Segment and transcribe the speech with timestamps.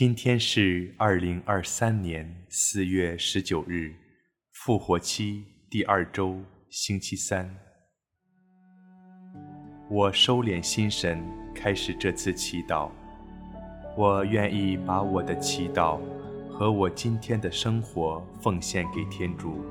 [0.00, 3.92] 今天是二零二三年四月十九日，
[4.50, 6.40] 复活期第二周，
[6.70, 7.54] 星期三。
[9.90, 11.22] 我收敛心神，
[11.54, 12.90] 开始这次祈祷。
[13.94, 16.00] 我愿意把我的祈祷
[16.48, 19.62] 和我今天的生活奉献给天主，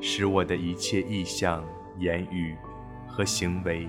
[0.00, 1.66] 使我的一切意向、
[1.98, 2.54] 言语
[3.04, 3.88] 和行为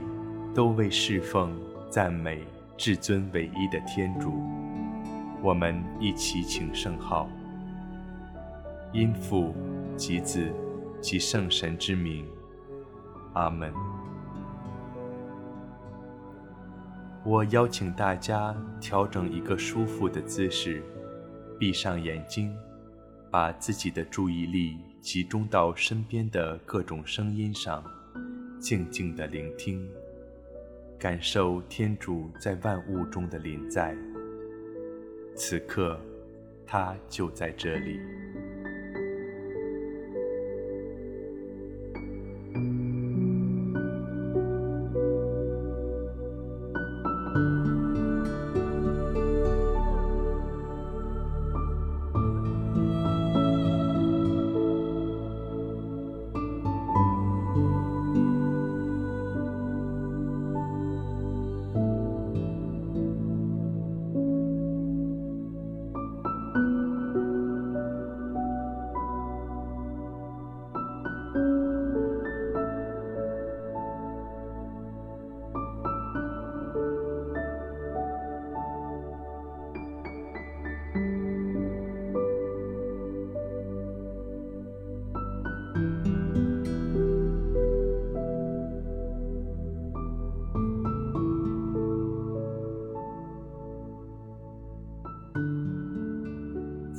[0.55, 1.55] 都为侍奉、
[1.87, 2.43] 赞美
[2.75, 4.33] 至尊唯一的天主。
[5.43, 7.27] 我们一起请圣号，
[8.93, 9.55] 因父
[9.97, 10.53] 及子
[11.01, 12.27] 及圣神之名，
[13.33, 13.73] 阿门。
[17.25, 20.83] 我邀请大家调整一个舒服的姿势，
[21.59, 22.55] 闭上眼睛，
[23.31, 27.83] 把自己的注意力集中到身边的各种声音上，
[28.59, 29.89] 静静的聆听，
[30.99, 33.97] 感受天主在万物中的临在。
[35.35, 35.99] 此刻，
[36.65, 37.99] 他就在这里。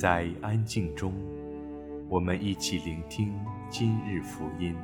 [0.02, 1.14] 在安静中，
[2.08, 3.32] 我们一起聆听
[3.70, 4.74] 今日福音。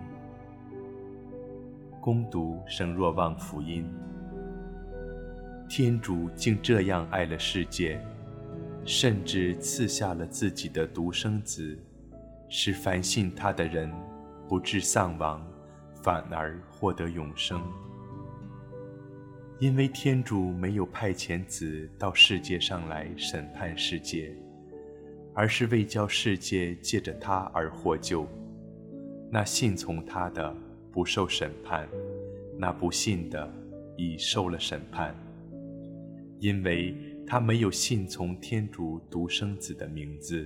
[2.01, 3.85] 恭读圣若望福音。
[5.69, 8.01] 天主竟这样爱了世界，
[8.85, 11.77] 甚至赐下了自己的独生子，
[12.49, 13.93] 使凡信他的人
[14.49, 15.45] 不致丧亡，
[16.01, 17.61] 反而获得永生。
[19.59, 24.33] 因为天主没有派遣子到世界上来审判世界。
[25.39, 28.27] 而是为叫世界借着他而获救，
[29.31, 30.53] 那信从他的
[30.91, 31.89] 不受审判，
[32.59, 33.49] 那不信的
[33.97, 35.15] 已受了审判，
[36.41, 36.93] 因为
[37.25, 40.45] 他没有信从天主独生子的名字。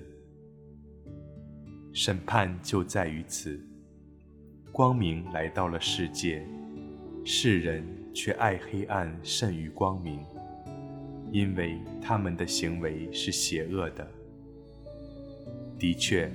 [1.95, 3.59] 审判就在于此，
[4.73, 6.47] 光明来到了世界，
[7.25, 7.83] 世人
[8.13, 10.23] 却爱黑暗甚于光明，
[11.33, 14.07] 因为他们的行为是邪恶的。
[15.83, 16.31] 的确，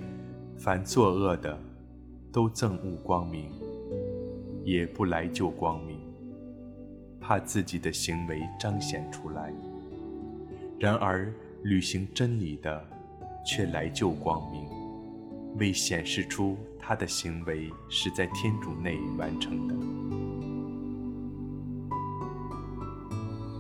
[0.58, 1.58] 凡作恶的，
[2.34, 3.50] 都憎恶光明，
[4.66, 5.98] 也不来救光明，
[7.18, 9.54] 怕自己的行为彰显出来。
[10.78, 12.86] 然而，履行真理的，
[13.46, 14.66] 却来救光明，
[15.58, 19.74] 为显示出他的行为是在天主内完成的。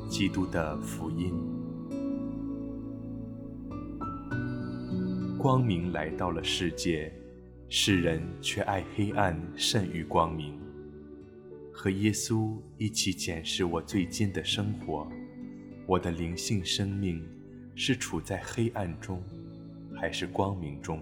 [0.09, 1.56] 基督的福音。
[5.47, 7.09] 光明来到了世界，
[7.69, 10.59] 世人却爱黑暗甚于光明。
[11.72, 15.09] 和耶稣一起检视我最近的生活，
[15.86, 17.25] 我的灵性生命
[17.75, 19.24] 是处在黑暗中，
[19.96, 21.00] 还是光明中？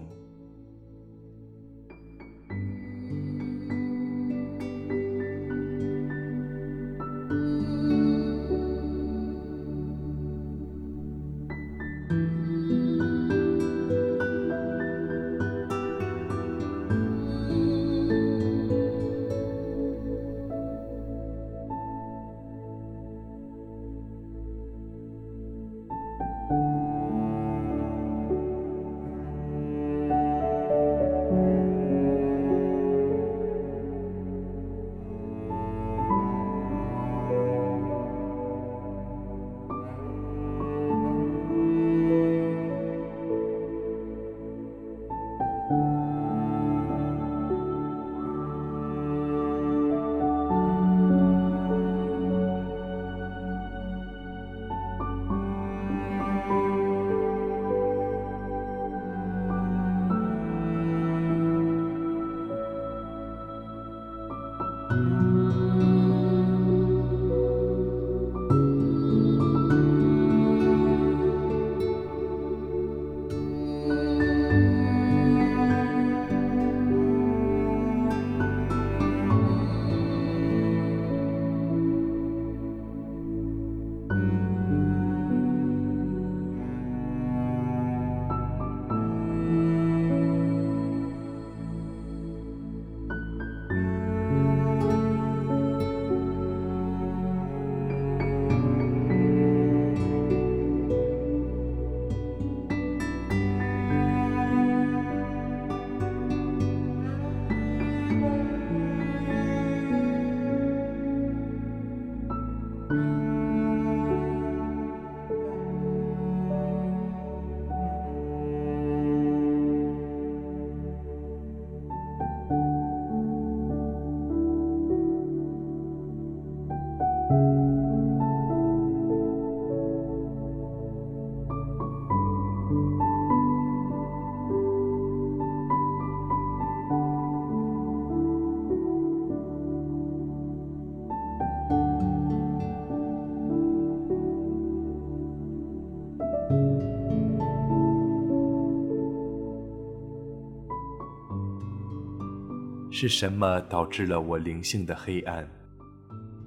[152.98, 155.46] 是什么导致了我灵性的黑暗？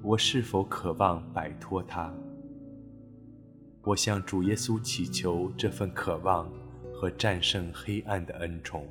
[0.02, 2.12] 我是否渴望摆脱它？
[3.84, 6.50] 我向主耶稣祈求这份渴望
[6.92, 8.84] 和战胜黑暗的恩宠。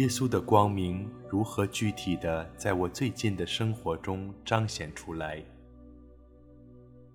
[0.00, 5.44] 耶稣的光明如何具体的在我最近的生活中彰显出来？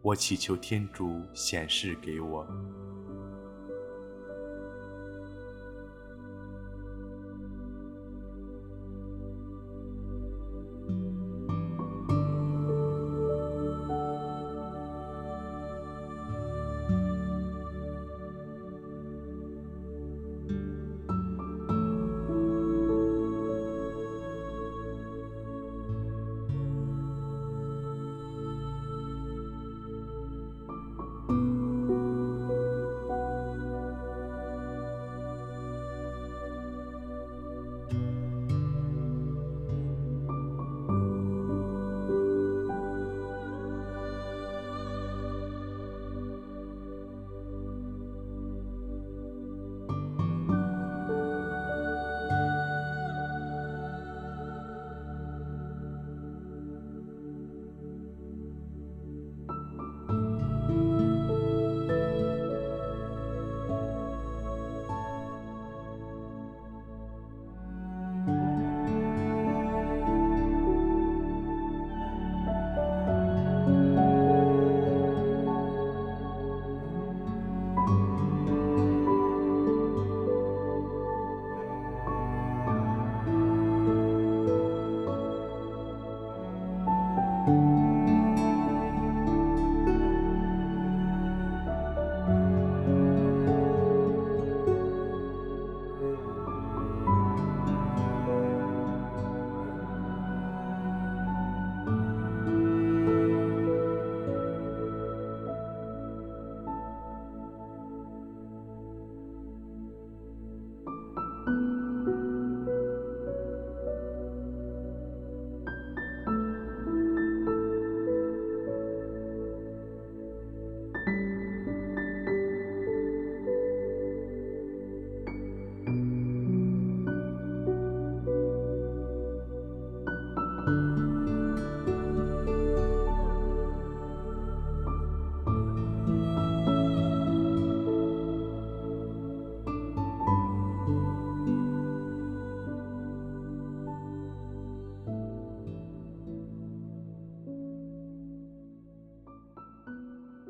[0.03, 2.47] 我祈求天主显示给我。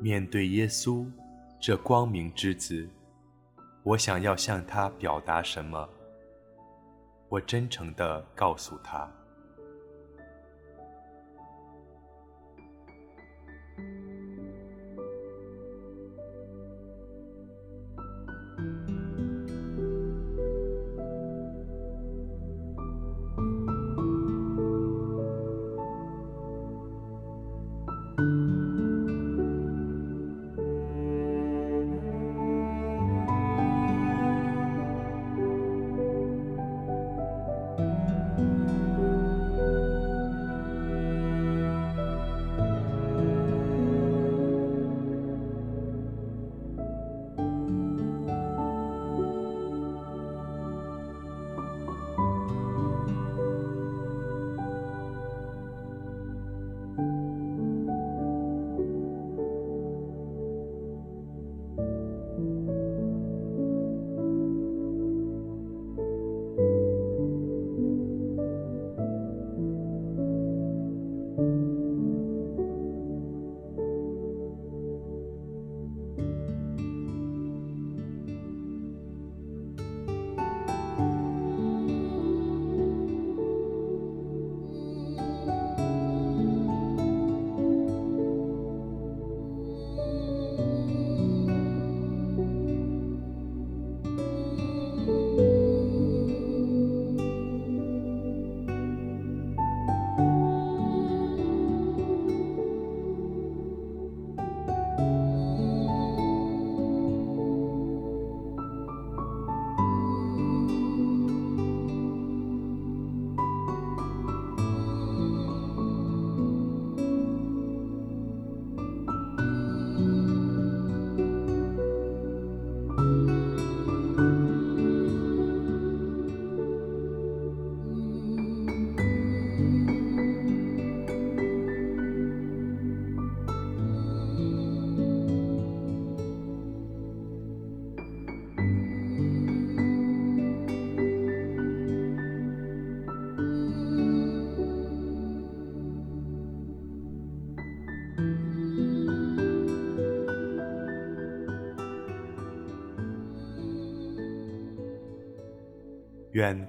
[0.06, 1.04] 面对耶稣，
[1.58, 2.88] 这光明之子，
[3.82, 5.88] 我想要向他表达什么？
[7.28, 9.10] 我真诚地告诉他。